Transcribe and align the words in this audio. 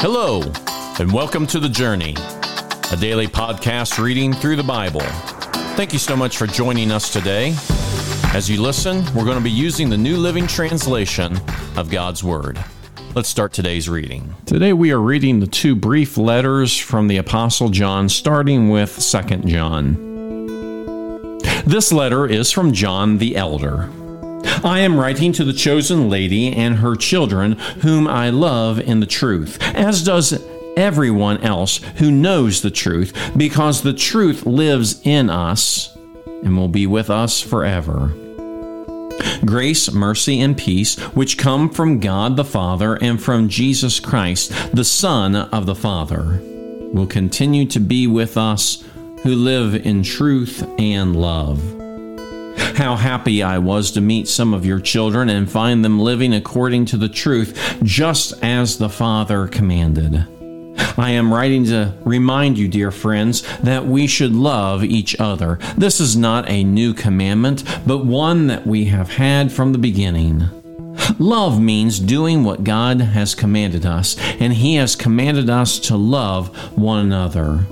Hello, 0.00 0.42
and 0.98 1.10
welcome 1.12 1.46
to 1.46 1.58
The 1.58 1.68
Journey, 1.68 2.14
a 2.92 2.96
daily 2.96 3.26
podcast 3.26 4.02
reading 4.02 4.32
through 4.32 4.56
the 4.56 4.62
Bible. 4.62 5.00
Thank 5.76 5.92
you 5.92 5.98
so 5.98 6.14
much 6.14 6.36
for 6.36 6.46
joining 6.46 6.90
us 6.90 7.12
today. 7.12 7.54
As 8.34 8.50
you 8.50 8.60
listen, 8.60 9.04
we're 9.14 9.24
going 9.24 9.38
to 9.38 9.44
be 9.44 9.50
using 9.50 9.88
the 9.88 9.96
New 9.96 10.18
Living 10.18 10.46
Translation 10.46 11.38
of 11.76 11.90
God's 11.90 12.22
Word. 12.22 12.62
Let's 13.14 13.28
start 13.28 13.52
today's 13.52 13.88
reading. 13.88 14.34
Today 14.44 14.72
we 14.72 14.90
are 14.92 15.00
reading 15.00 15.40
the 15.40 15.46
two 15.46 15.74
brief 15.74 16.18
letters 16.18 16.76
from 16.76 17.08
the 17.08 17.16
Apostle 17.16 17.70
John, 17.70 18.08
starting 18.08 18.68
with 18.68 18.98
2 18.98 19.36
John. 19.46 20.12
This 21.64 21.92
letter 21.92 22.26
is 22.26 22.50
from 22.50 22.72
John 22.72 23.18
the 23.18 23.36
Elder. 23.36 23.90
I 24.64 24.80
am 24.80 24.98
writing 24.98 25.32
to 25.34 25.44
the 25.44 25.52
chosen 25.52 26.08
lady 26.08 26.52
and 26.52 26.76
her 26.76 26.96
children, 26.96 27.52
whom 27.82 28.06
I 28.06 28.30
love 28.30 28.78
in 28.78 29.00
the 29.00 29.06
truth, 29.06 29.58
as 29.74 30.04
does 30.04 30.42
everyone 30.76 31.38
else 31.38 31.78
who 31.96 32.10
knows 32.10 32.62
the 32.62 32.70
truth, 32.70 33.32
because 33.36 33.82
the 33.82 33.92
truth 33.92 34.46
lives 34.46 35.00
in 35.04 35.30
us 35.30 35.96
and 36.26 36.56
will 36.56 36.68
be 36.68 36.86
with 36.86 37.10
us 37.10 37.40
forever. 37.40 38.12
Grace, 39.44 39.92
mercy, 39.92 40.40
and 40.40 40.56
peace, 40.56 40.98
which 41.14 41.38
come 41.38 41.70
from 41.70 42.00
God 42.00 42.36
the 42.36 42.44
Father 42.44 42.96
and 42.96 43.22
from 43.22 43.48
Jesus 43.48 44.00
Christ, 44.00 44.52
the 44.72 44.84
Son 44.84 45.36
of 45.36 45.66
the 45.66 45.74
Father, 45.74 46.40
will 46.92 47.06
continue 47.06 47.66
to 47.66 47.80
be 47.80 48.06
with 48.06 48.36
us 48.36 48.84
who 49.22 49.34
live 49.34 49.74
in 49.74 50.02
truth 50.02 50.68
and 50.78 51.16
love. 51.16 51.83
How 52.74 52.96
happy 52.96 53.40
I 53.40 53.58
was 53.58 53.92
to 53.92 54.00
meet 54.00 54.26
some 54.26 54.52
of 54.52 54.66
your 54.66 54.80
children 54.80 55.28
and 55.28 55.50
find 55.50 55.84
them 55.84 56.00
living 56.00 56.34
according 56.34 56.86
to 56.86 56.96
the 56.96 57.08
truth, 57.08 57.78
just 57.84 58.34
as 58.42 58.78
the 58.78 58.88
Father 58.88 59.46
commanded. 59.46 60.26
I 60.98 61.10
am 61.10 61.32
writing 61.32 61.64
to 61.66 61.94
remind 62.04 62.58
you, 62.58 62.66
dear 62.66 62.90
friends, 62.90 63.42
that 63.58 63.86
we 63.86 64.08
should 64.08 64.32
love 64.32 64.82
each 64.82 65.14
other. 65.20 65.60
This 65.76 66.00
is 66.00 66.16
not 66.16 66.48
a 66.48 66.64
new 66.64 66.94
commandment, 66.94 67.62
but 67.86 68.04
one 68.04 68.48
that 68.48 68.66
we 68.66 68.86
have 68.86 69.10
had 69.10 69.52
from 69.52 69.70
the 69.70 69.78
beginning. 69.78 70.48
Love 71.20 71.60
means 71.60 72.00
doing 72.00 72.42
what 72.42 72.64
God 72.64 73.00
has 73.00 73.36
commanded 73.36 73.86
us, 73.86 74.18
and 74.40 74.52
He 74.52 74.74
has 74.76 74.96
commanded 74.96 75.48
us 75.48 75.78
to 75.78 75.96
love 75.96 76.48
one 76.76 77.06
another 77.06 77.66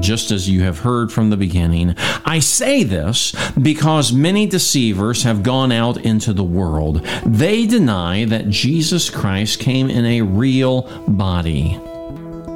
just 0.00 0.30
as 0.30 0.48
you 0.48 0.62
have 0.62 0.80
heard 0.80 1.12
from 1.12 1.30
the 1.30 1.36
beginning. 1.36 1.94
I 2.24 2.38
say 2.38 2.82
this 2.82 3.34
because 3.60 4.12
many 4.12 4.46
deceivers 4.46 5.22
have 5.22 5.42
gone 5.42 5.72
out 5.72 5.98
into 5.98 6.32
the 6.32 6.44
world. 6.44 7.04
They 7.24 7.66
deny 7.66 8.24
that 8.26 8.50
Jesus 8.50 9.10
Christ 9.10 9.60
came 9.60 9.90
in 9.90 10.04
a 10.04 10.22
real 10.22 10.82
body. 11.08 11.80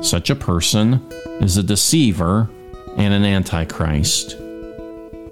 Such 0.02 0.30
a 0.30 0.36
person 0.36 1.06
is 1.40 1.56
a 1.56 1.62
deceiver 1.62 2.48
and 2.96 3.14
an 3.14 3.24
antichrist. 3.24 4.36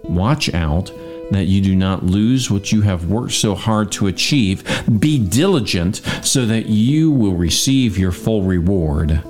Watch 0.05 0.53
out 0.55 0.93
that 1.31 1.47
you 1.47 1.61
do 1.61 1.75
not 1.75 2.05
lose 2.05 2.51
what 2.51 2.71
you 2.71 2.83
have 2.83 3.11
worked 3.11 3.33
so 3.33 3.55
hard 3.55 3.91
to 3.93 4.07
achieve. 4.07 4.63
Be 5.01 5.19
diligent 5.19 5.97
so 6.23 6.47
that 6.47 6.67
you 6.67 7.11
will 7.11 7.35
receive 7.35 7.99
your 7.99 8.13
full 8.13 8.43
reward. 8.43 9.23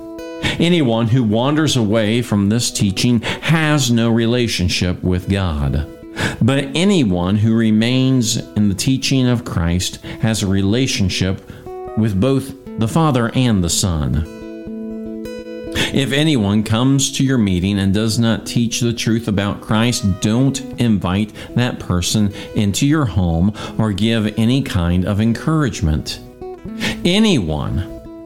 Anyone 0.59 1.07
who 1.07 1.23
wanders 1.23 1.77
away 1.77 2.21
from 2.21 2.49
this 2.49 2.71
teaching 2.71 3.21
has 3.21 3.91
no 3.91 4.09
relationship 4.09 5.03
with 5.03 5.29
God. 5.29 5.87
But 6.41 6.69
anyone 6.75 7.35
who 7.35 7.55
remains 7.55 8.37
in 8.37 8.69
the 8.69 8.75
teaching 8.75 9.27
of 9.27 9.45
Christ 9.45 9.97
has 10.21 10.41
a 10.41 10.47
relationship 10.47 11.41
with 11.97 12.19
both 12.19 12.53
the 12.79 12.87
Father 12.87 13.31
and 13.35 13.63
the 13.63 13.69
Son. 13.69 14.25
If 15.93 16.11
anyone 16.11 16.63
comes 16.63 17.11
to 17.13 17.23
your 17.23 17.37
meeting 17.37 17.79
and 17.79 17.93
does 17.93 18.19
not 18.19 18.45
teach 18.45 18.79
the 18.79 18.93
truth 18.93 19.27
about 19.27 19.61
Christ, 19.61 20.05
don't 20.21 20.59
invite 20.81 21.33
that 21.55 21.79
person 21.79 22.33
into 22.55 22.85
your 22.85 23.05
home 23.05 23.53
or 23.77 23.93
give 23.93 24.37
any 24.37 24.63
kind 24.63 25.05
of 25.05 25.21
encouragement. 25.21 26.19
Anyone 27.05 27.77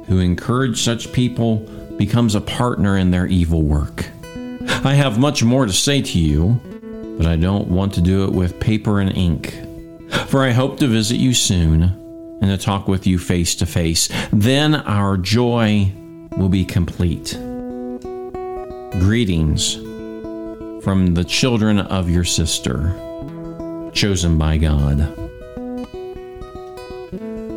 who 0.08 0.20
encourages 0.20 0.82
such 0.82 1.14
people 1.14 1.68
becomes 1.98 2.36
a 2.36 2.42
partner 2.42 2.98
in 2.98 3.12
their 3.12 3.28
evil 3.28 3.62
work. 3.62 4.08
I 4.84 4.94
have 4.94 5.20
much 5.20 5.44
more 5.44 5.66
to 5.66 5.74
say 5.74 6.02
to 6.02 6.20
you, 6.20 6.60
but 7.18 7.26
I 7.26 7.36
don't 7.36 7.68
want 7.68 7.94
to 7.96 8.02
do 8.02 8.24
it 8.26 8.32
with 8.32 8.60
paper 8.60 9.00
and 9.00 9.16
ink. 9.16 9.56
For 10.28 10.44
I 10.44 10.52
hope 10.52 10.80
to 10.80 10.88
visit 10.88 11.18
you 11.18 11.34
soon 11.34 11.84
and 12.42 12.52
to 12.52 12.58
talk 12.58 12.88
with 12.88 13.06
you 13.06 13.20
face 13.20 13.56
to 13.56 13.66
face. 13.66 14.10
Then 14.32 14.76
our 14.76 15.18
joy 15.18 15.92
will 16.38 16.50
be 16.50 16.66
complete. 16.66 17.38
Greetings 19.00 19.76
from 20.84 21.14
the 21.14 21.24
children 21.24 21.80
of 21.80 22.10
your 22.10 22.24
sister, 22.24 22.94
chosen 23.94 24.38
by 24.38 24.58
God. 24.58 25.16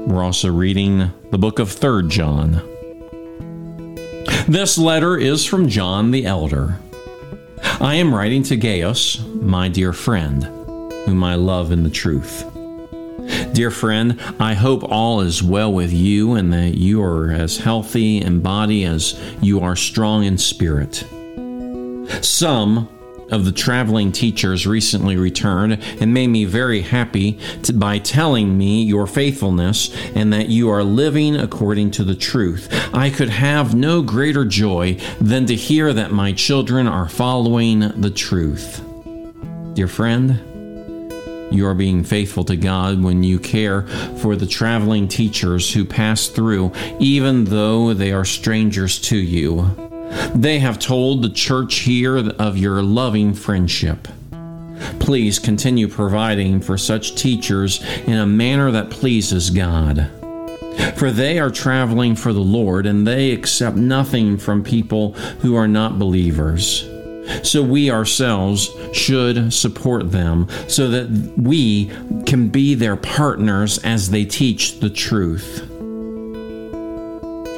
We're 0.07 0.23
also 0.23 0.53
reading 0.53 1.11
the 1.31 1.39
book 1.39 1.59
of 1.59 1.69
3rd 1.69 2.11
John. 2.11 2.74
This 4.49 4.77
letter 4.77 5.17
is 5.17 5.47
from 5.47 5.71
John 5.71 6.11
the 6.11 6.27
Elder. 6.27 6.79
I 7.81 7.95
am 7.95 8.15
writing 8.15 8.43
to 8.45 8.57
Gaius, 8.57 9.25
my 9.25 9.69
dear 9.69 9.95
friend, 9.95 10.45
whom 10.45 11.25
I 11.25 11.37
love 11.37 11.73
in 11.73 11.83
the 11.83 11.89
truth. 11.89 12.45
Dear 13.55 13.71
friend, 13.71 14.21
I 14.39 14.53
hope 14.53 14.85
all 14.85 15.23
is 15.23 15.43
well 15.43 15.73
with 15.73 15.95
you 15.95 16.35
and 16.35 16.53
that 16.53 16.77
you 16.77 17.03
are 17.03 17.33
as 17.33 17.57
healthy 17.57 18.21
in 18.21 18.41
body 18.41 18.85
as 18.85 19.19
you 19.41 19.61
are 19.61 19.77
strong 19.77 20.25
in 20.25 20.37
spirit. 20.37 21.05
Some 22.21 22.91
of 23.31 23.45
the 23.45 23.53
traveling 23.53 24.13
teachers 24.13 24.67
recently 24.67 25.17
returned 25.17 25.83
and 26.01 26.15
made 26.15 26.29
me 26.29 26.45
very 26.45 26.83
happy 26.83 27.39
to, 27.63 27.73
by 27.73 27.99
telling 27.99 28.57
me 28.57 28.83
your 28.83 29.07
faithfulness 29.07 29.95
and 30.15 30.33
that 30.33 30.49
you 30.49 30.71
are 30.71 30.85
living 30.85 31.37
according 31.37 31.91
to 31.93 32.05
the 32.05 32.15
truth. 32.15 32.69
I 32.95 33.11
could 33.11 33.31
have 33.31 33.75
no 33.75 34.03
greater 34.03 34.45
joy 34.45 34.99
than 35.21 35.47
to 35.47 35.55
hear 35.55 35.93
that 35.93 36.13
my 36.13 36.33
children 36.33 36.87
are 36.87 37.09
following 37.09 37.81
the 38.01 38.11
truth. 38.11 38.83
Dear 39.75 39.89
friend, 39.89 40.41
you 41.53 41.67
are 41.67 41.75
being 41.75 42.03
faithful 42.05 42.45
to 42.45 42.57
God 42.57 43.03
when 43.03 43.23
you 43.23 43.39
care 43.39 43.83
for 44.19 44.35
the 44.35 44.47
traveling 44.47 45.09
teachers 45.09 45.73
who 45.73 45.85
pass 45.85 46.27
through, 46.27 46.73
even 46.99 47.45
though 47.45 47.95
they 47.95 48.13
are 48.13 48.25
strangers 48.25 49.01
to 49.03 49.17
you. 49.17 49.94
They 50.35 50.59
have 50.59 50.79
told 50.79 51.23
the 51.23 51.31
church 51.31 51.77
here 51.81 52.17
of 52.17 52.59
your 52.59 52.83
loving 52.83 53.35
friendship. 53.35 54.09
Please 54.99 55.39
continue 55.39 55.89
providing 55.89 56.61
for 56.61 56.77
such 56.77 57.15
teachers 57.15 57.83
in 58.07 58.19
a 58.19 58.27
manner 58.27 58.71
that 58.71 58.91
pleases 58.91 59.51
God. 59.51 60.11
For 60.97 61.11
they 61.11 61.39
are 61.39 61.51
traveling 61.51 62.17
for 62.17 62.33
the 62.33 62.41
Lord, 62.41 62.87
and 62.87 63.07
they 63.07 63.31
accept 63.31 63.77
nothing 63.77 64.39
from 64.39 64.65
people 64.65 65.13
who 65.41 65.55
are 65.55 65.69
not 65.69 65.99
believers. 65.99 66.89
So 67.43 67.63
we 67.63 67.91
ourselves 67.91 68.71
should 68.93 69.53
support 69.53 70.11
them 70.11 70.49
so 70.69 70.89
that 70.89 71.09
we 71.37 71.87
can 72.27 72.49
be 72.49 72.75
their 72.75 72.97
partners 72.97 73.79
as 73.79 74.11
they 74.11 74.25
teach 74.25 74.81
the 74.81 74.91
truth. 74.91 75.63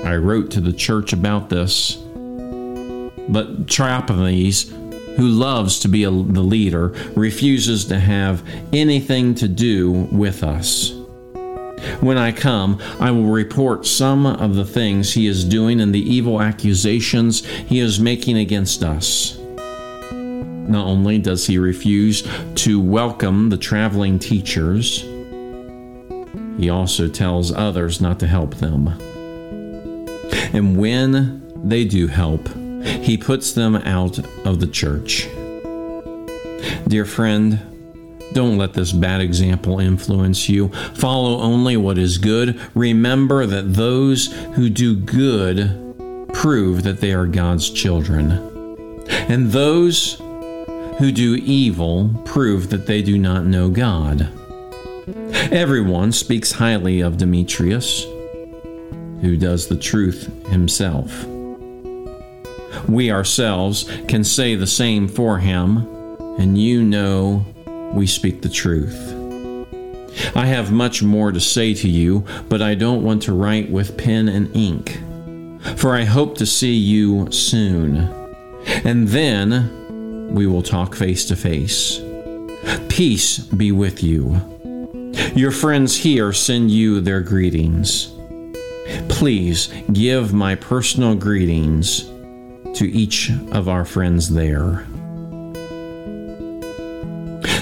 I 0.05 0.17
wrote 0.17 0.51
to 0.53 0.61
the 0.61 0.73
church 0.73 1.13
about 1.13 1.49
this 1.49 1.99
but 3.29 3.67
Trophimus, 3.67 4.71
who 5.17 5.29
loves 5.29 5.79
to 5.81 5.89
be 5.89 6.05
a, 6.05 6.11
the 6.11 6.43
leader, 6.43 6.89
refuses 7.15 7.85
to 7.87 7.99
have 7.99 8.43
anything 8.73 9.35
to 9.37 9.49
do 9.49 9.91
with 9.91 10.43
us. 10.43 10.93
When 12.01 12.19
I 12.19 12.33
come, 12.33 12.81
I 13.01 13.11
will 13.11 13.27
report 13.27 13.87
some 13.87 14.27
of 14.27 14.55
the 14.55 14.65
things 14.65 15.13
he 15.13 15.27
is 15.27 15.45
doing 15.45 15.81
and 15.81 15.95
the 15.95 16.01
evil 16.01 16.41
accusations 16.41 17.45
he 17.45 17.81
is 17.81 18.01
making 18.01 18.39
against 18.39 18.83
us. 18.83 19.39
Not 20.11 20.87
only 20.87 21.19
does 21.19 21.47
he 21.47 21.59
refuse 21.59 22.27
to 22.57 22.81
welcome 22.81 23.51
the 23.51 23.57
traveling 23.57 24.19
teachers, 24.19 25.03
he 26.59 26.71
also 26.71 27.09
tells 27.09 27.53
others 27.53 28.01
not 28.01 28.19
to 28.21 28.27
help 28.27 28.55
them. 28.57 28.89
And 30.53 30.77
when 30.77 31.43
they 31.69 31.85
do 31.85 32.07
help, 32.09 32.49
he 32.83 33.17
puts 33.17 33.53
them 33.53 33.77
out 33.77 34.19
of 34.47 34.61
the 34.61 34.67
church. 34.67 35.29
Dear 36.89 37.05
friend, 37.05 37.61
don't 38.33 38.59
let 38.59 38.75
this 38.75 38.93
bad 38.93 39.21
example 39.21 39.81
influence 39.81 40.49
you. 40.49 40.69
Follow 40.95 41.41
only 41.41 41.77
what 41.77 41.99
is 41.99 42.19
good. 42.19 42.61
Remember 42.75 43.47
that 43.47 43.75
those 43.75 44.33
who 44.55 44.69
do 44.69 44.95
good 44.95 46.29
prove 46.33 46.83
that 46.83 47.01
they 47.01 47.13
are 47.13 47.27
God's 47.27 47.71
children. 47.71 48.33
And 49.09 49.53
those 49.53 50.21
who 50.99 51.13
do 51.13 51.37
evil 51.37 52.11
prove 52.25 52.71
that 52.71 52.87
they 52.87 53.03
do 53.03 53.19
not 53.19 53.45
know 53.45 53.69
God. 53.69 54.29
Everyone 55.53 56.13
speaks 56.13 56.53
highly 56.53 57.01
of 57.01 57.19
Demetrius 57.19 58.05
who 59.23 59.37
does 59.37 59.69
the 59.69 59.77
truth 59.77 60.31
himself. 60.49 61.27
We 62.89 63.11
ourselves 63.11 63.91
can 64.09 64.25
say 64.25 64.55
the 64.55 64.67
same 64.67 65.09
for 65.09 65.39
him, 65.39 65.79
and 66.39 66.59
you 66.59 66.85
know 66.85 67.45
we 67.93 68.07
speak 68.07 68.43
the 68.43 68.49
truth. 68.49 69.15
I 70.35 70.47
have 70.47 70.73
much 70.73 71.03
more 71.03 71.33
to 71.33 71.41
say 71.41 71.75
to 71.75 71.89
you, 71.89 72.25
but 72.49 72.63
I 72.63 72.75
don't 72.75 73.03
want 73.03 73.23
to 73.23 73.33
write 73.33 73.71
with 73.71 73.97
pen 73.97 74.29
and 74.29 74.55
ink, 74.57 74.99
for 75.77 75.95
I 75.95 76.05
hope 76.05 76.39
to 76.39 76.47
see 76.47 76.75
you 76.75 77.31
soon. 77.31 77.97
And 78.85 79.09
then 79.09 80.35
we 80.35 80.47
will 80.47 80.63
talk 80.63 80.95
face 80.95 81.27
to 81.27 81.37
face. 81.37 82.01
Peace 82.89 83.39
be 83.39 83.73
with 83.73 84.03
you. 84.03 84.41
Your 85.35 85.51
friends 85.51 85.97
here 85.97 86.33
send 86.33 86.71
you 86.71 87.01
their 87.01 87.21
greetings. 87.21 88.13
Please 89.09 89.69
give 89.93 90.33
my 90.33 90.55
personal 90.55 91.15
greetings 91.15 92.11
to 92.77 92.91
each 92.91 93.31
of 93.53 93.69
our 93.69 93.85
friends 93.85 94.33
there. 94.33 94.87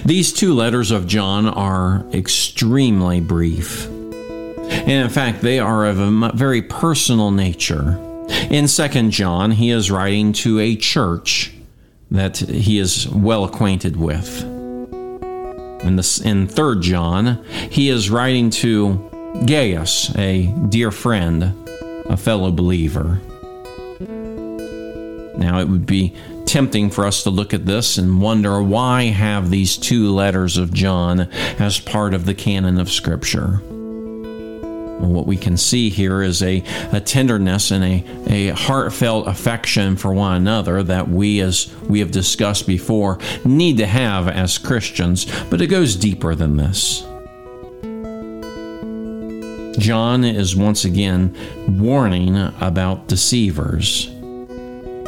These 0.05 0.33
two 0.33 0.53
letters 0.55 0.91
of 0.91 1.07
John 1.07 1.47
are 1.47 2.05
extremely 2.13 3.21
brief. 3.21 3.87
And 3.87 4.91
in 4.91 5.09
fact, 5.09 5.41
they 5.41 5.59
are 5.59 5.87
of 5.87 5.99
a 5.99 6.33
very 6.35 6.61
personal 6.61 7.31
nature. 7.31 7.99
In 8.51 8.67
2 8.67 9.11
John, 9.11 9.51
he 9.53 9.71
is 9.71 9.91
writing 9.91 10.33
to 10.35 10.59
a 10.59 10.77
church 10.77 11.53
that 12.11 12.39
he 12.39 12.79
is 12.79 13.09
well 13.09 13.45
acquainted 13.45 13.97
with. 13.97 14.43
In, 14.43 15.97
the, 15.97 16.23
in 16.25 16.49
3 16.49 16.81
John, 16.81 17.45
he 17.71 17.89
is 17.89 18.11
writing 18.11 18.51
to 18.51 19.11
Gaius, 19.47 20.15
a 20.17 20.47
dear 20.69 20.91
friend, 20.91 21.69
a 22.07 22.17
fellow 22.17 22.51
believer. 22.51 23.21
Now, 25.37 25.59
it 25.61 25.69
would 25.69 25.87
be 25.87 26.15
tempting 26.47 26.91
for 26.91 27.07
us 27.07 27.23
to 27.25 27.31
look 27.31 27.53
at 27.55 27.67
this 27.67 27.99
and 27.99 28.21
wonder 28.21 28.63
why 28.63 29.05
have 29.05 29.51
these 29.51 29.77
two 29.77 30.11
letters 30.11 30.57
of 30.57 30.73
John 30.73 31.21
as 31.59 31.81
part 31.81 32.15
of 32.15 32.27
the 32.27 32.35
canon 32.35 32.79
of 32.79 32.91
Scripture. 32.91 33.61
what 35.01 35.27
we 35.27 35.37
can 35.37 35.57
see 35.57 35.91
here 35.91 36.23
is 36.23 36.43
a, 36.43 36.63
a 36.93 37.01
tenderness 37.01 37.71
and 37.71 37.85
a, 37.85 38.05
a 38.29 38.55
heartfelt 38.55 39.27
affection 39.27 39.97
for 39.97 40.15
one 40.15 40.37
another 40.37 40.83
that 40.83 41.09
we, 41.09 41.41
as 41.41 41.75
we 41.89 41.99
have 41.99 42.11
discussed 42.11 42.67
before, 42.67 43.19
need 43.45 43.79
to 43.79 43.87
have 43.87 44.29
as 44.29 44.57
Christians, 44.57 45.27
but 45.51 45.61
it 45.61 45.67
goes 45.67 45.97
deeper 45.97 46.35
than 46.35 46.57
this. 46.57 47.05
John 49.79 50.25
is 50.25 50.55
once 50.55 50.85
again 50.85 51.37
warning 51.69 52.37
about 52.61 53.09
deceivers. 53.09 54.14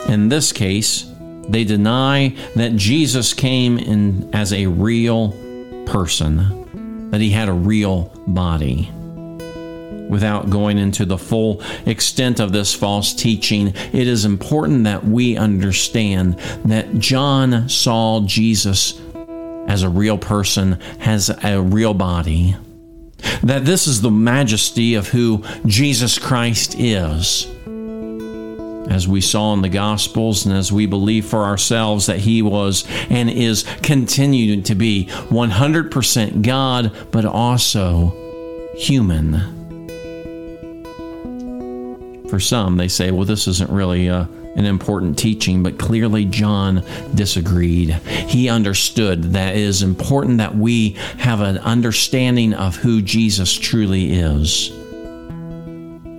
In 0.08 0.29
this 0.29 0.53
case, 0.53 1.11
they 1.49 1.64
deny 1.64 2.35
that 2.55 2.76
Jesus 2.76 3.35
came 3.35 3.79
in 3.79 4.32
as 4.32 4.53
a 4.53 4.67
real 4.67 5.32
person, 5.87 7.11
that 7.11 7.20
he 7.20 7.31
had 7.31 7.49
a 7.49 7.53
real 7.53 8.12
body. 8.26 8.91
Without 10.08 10.50
going 10.50 10.79
into 10.79 11.05
the 11.05 11.19
full 11.19 11.61
extent 11.85 12.38
of 12.38 12.53
this 12.53 12.73
false 12.73 13.12
teaching, 13.12 13.69
it 13.93 14.06
is 14.06 14.25
important 14.25 14.85
that 14.85 15.05
we 15.05 15.37
understand 15.37 16.38
that 16.64 16.99
John 16.99 17.69
saw 17.69 18.20
Jesus 18.25 19.00
as 19.67 19.82
a 19.82 19.88
real 19.88 20.19
person, 20.19 20.79
has 21.00 21.31
a 21.43 21.61
real 21.61 21.94
body. 21.94 22.55
That 23.43 23.64
this 23.64 23.88
is 23.88 24.00
the 24.00 24.11
majesty 24.12 24.94
of 24.94 25.09
who 25.09 25.43
Jesus 25.67 26.19
Christ 26.19 26.76
is 26.79 27.49
as 28.91 29.09
we 29.09 29.21
saw 29.21 29.53
in 29.53 29.62
the 29.62 29.69
Gospels 29.69 30.47
and 30.47 30.55
as 30.55 30.73
we 30.73 30.87
believe 30.87 31.27
for 31.27 31.44
ourselves 31.44 32.06
that 32.06 32.19
He 32.19 32.43
was 32.43 32.85
and 33.11 33.29
is 33.31 33.65
continuing 33.83 34.62
to 34.65 34.75
be 34.75 35.06
100% 35.06 36.43
God, 36.43 36.93
but 37.11 37.25
also 37.25 38.15
human. 38.77 39.55
For 42.29 42.41
some, 42.41 42.77
they 42.77 42.88
say, 42.88 43.11
well, 43.11 43.25
this 43.25 43.47
isn't 43.47 43.71
really 43.71 44.09
uh, 44.11 44.27
an 44.56 44.65
important 44.65 45.19
teaching, 45.19 45.62
but 45.62 45.79
clearly 45.79 46.25
John 46.25 46.83
disagreed. 47.15 47.91
He 47.91 48.49
understood 48.49 49.23
that 49.35 49.55
it 49.55 49.61
is 49.61 49.83
important 49.83 50.38
that 50.38 50.56
we 50.56 50.91
have 51.19 51.41
an 51.41 51.59
understanding 51.59 52.55
of 52.55 52.77
who 52.77 53.03
Jesus 53.03 53.53
truly 53.53 54.12
is. 54.12 54.71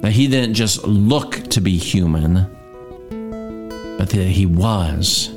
That 0.02 0.12
he 0.12 0.28
didn't 0.28 0.54
just 0.54 0.84
look 0.86 1.44
to 1.50 1.62
be 1.62 1.78
human, 1.78 2.57
but 3.98 4.10
that 4.10 4.28
he 4.28 4.46
was. 4.46 5.30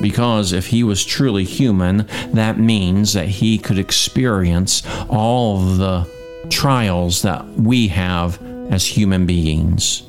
Because 0.00 0.52
if 0.52 0.68
he 0.68 0.82
was 0.82 1.04
truly 1.04 1.44
human, 1.44 2.06
that 2.32 2.58
means 2.58 3.14
that 3.14 3.28
he 3.28 3.58
could 3.58 3.78
experience 3.78 4.82
all 5.08 5.58
the 5.58 6.06
trials 6.50 7.22
that 7.22 7.44
we 7.54 7.88
have 7.88 8.40
as 8.70 8.86
human 8.86 9.26
beings. 9.26 10.02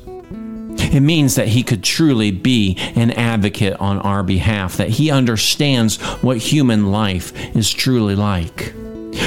It 0.80 1.00
means 1.00 1.34
that 1.34 1.48
he 1.48 1.62
could 1.62 1.82
truly 1.82 2.30
be 2.30 2.76
an 2.94 3.10
advocate 3.10 3.74
on 3.80 3.98
our 3.98 4.22
behalf, 4.22 4.76
that 4.76 4.88
he 4.88 5.10
understands 5.10 5.96
what 6.22 6.38
human 6.38 6.92
life 6.92 7.32
is 7.56 7.70
truly 7.72 8.14
like. 8.14 8.74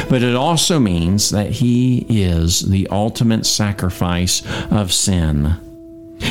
But 0.09 0.23
it 0.23 0.35
also 0.35 0.79
means 0.79 1.31
that 1.31 1.51
he 1.51 2.05
is 2.07 2.61
the 2.61 2.87
ultimate 2.87 3.45
sacrifice 3.45 4.41
of 4.71 4.93
sin 4.93 5.70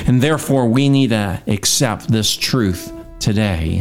and 0.06 0.22
therefore, 0.22 0.68
we 0.68 0.88
need 0.88 1.10
to 1.10 1.42
accept 1.46 2.08
this 2.08 2.36
truth 2.36 2.92
today. 3.18 3.80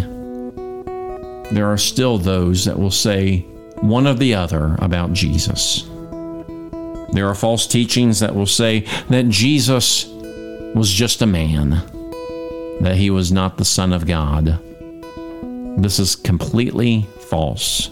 There 1.52 1.68
are 1.68 1.78
still 1.78 2.18
those 2.18 2.66
that 2.66 2.78
will 2.78 2.92
say 2.92 3.40
one 3.82 4.06
of 4.06 4.20
the 4.20 4.36
other 4.36 4.76
about 4.80 5.14
Jesus. 5.14 5.84
There 7.12 7.28
are 7.28 7.36
false 7.36 7.66
teachings 7.66 8.20
that 8.20 8.36
will 8.36 8.46
say 8.46 8.82
that 9.10 9.30
Jesus 9.30 10.06
was 10.76 10.92
just 10.92 11.22
a 11.24 11.26
man, 11.26 11.70
that 12.82 12.96
he 12.98 13.10
was 13.10 13.32
not 13.32 13.58
the 13.58 13.66
Son 13.66 13.94
of 13.94 14.06
God. 14.06 14.60
This 15.82 15.98
is 15.98 16.16
completely 16.16 17.08
false. 17.30 17.90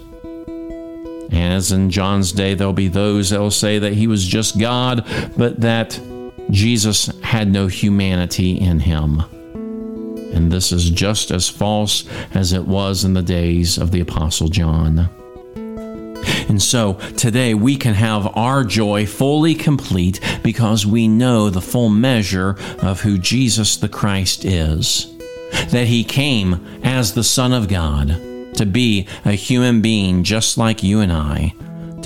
As 1.31 1.71
in 1.71 1.89
John's 1.89 2.31
day, 2.31 2.53
there'll 2.53 2.73
be 2.73 2.87
those 2.87 3.31
that 3.31 3.39
will 3.39 3.49
say 3.49 3.79
that 3.79 3.93
he 3.93 4.07
was 4.07 4.25
just 4.25 4.59
God, 4.59 5.05
but 5.35 5.61
that 5.61 5.99
Jesus 6.49 7.07
had 7.21 7.51
no 7.51 7.67
humanity 7.67 8.59
in 8.59 8.79
him. 8.79 9.21
And 10.33 10.51
this 10.51 10.71
is 10.71 10.89
just 10.89 11.31
as 11.31 11.49
false 11.49 12.05
as 12.33 12.53
it 12.53 12.65
was 12.65 13.03
in 13.03 13.13
the 13.13 13.21
days 13.21 13.77
of 13.77 13.91
the 13.91 14.01
Apostle 14.01 14.47
John. 14.47 15.09
And 16.47 16.61
so 16.61 16.93
today 17.17 17.53
we 17.53 17.75
can 17.75 17.93
have 17.93 18.35
our 18.37 18.63
joy 18.63 19.05
fully 19.05 19.55
complete 19.55 20.19
because 20.43 20.85
we 20.85 21.07
know 21.07 21.49
the 21.49 21.61
full 21.61 21.89
measure 21.89 22.55
of 22.79 23.01
who 23.01 23.17
Jesus 23.17 23.77
the 23.77 23.89
Christ 23.89 24.45
is. 24.45 25.13
That 25.69 25.87
he 25.87 26.03
came 26.03 26.65
as 26.83 27.13
the 27.13 27.23
Son 27.23 27.53
of 27.53 27.67
God 27.67 28.07
to 28.55 28.65
be 28.65 29.07
a 29.25 29.31
human 29.33 29.81
being 29.81 30.23
just 30.23 30.57
like 30.57 30.83
you 30.83 30.99
and 30.99 31.11
I 31.11 31.53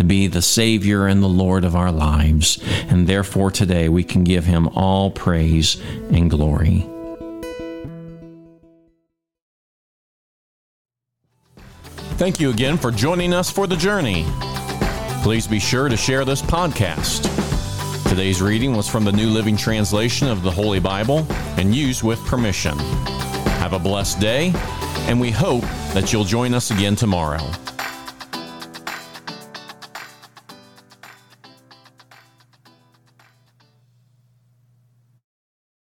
to 0.02 0.08
be 0.08 0.26
the 0.26 0.42
Savior 0.42 1.06
and 1.06 1.22
the 1.22 1.30
Lord 1.30 1.64
of 1.64 1.76
our 1.76 1.92
lives, 1.92 2.58
and 2.90 3.06
therefore 3.06 3.52
today 3.52 3.88
we 3.88 4.04
can 4.04 4.24
give 4.24 4.46
Him 4.46 4.68
all 4.70 5.12
praise 5.12 5.80
and 6.10 6.28
glory. 6.28 6.88
Thank 12.18 12.40
you 12.40 12.50
again 12.50 12.78
for 12.78 12.90
joining 12.90 13.32
us 13.32 13.52
for 13.52 13.68
the 13.68 13.76
journey. 13.76 14.26
Please 15.22 15.46
be 15.46 15.60
sure 15.60 15.88
to 15.88 15.96
share 15.96 16.26
this 16.26 16.42
podcast. 16.42 17.30
Today's 18.10 18.42
reading 18.42 18.76
was 18.76 18.88
from 18.88 19.04
the 19.04 19.12
New 19.12 19.30
Living 19.30 19.56
Translation 19.56 20.28
of 20.28 20.42
the 20.42 20.50
Holy 20.50 20.80
Bible 20.80 21.28
and 21.58 21.76
used 21.76 22.02
with 22.02 22.20
permission. 22.26 22.76
Have 23.60 23.74
a 23.74 23.80
blessed 23.80 24.20
day, 24.20 24.52
and 25.08 25.22
we 25.22 25.30
hope 25.30 25.62
that 25.94 26.12
you'll 26.12 26.24
join 26.24 26.56
us 26.56 26.72
again 26.72 26.96
tomorrow. 26.96 27.52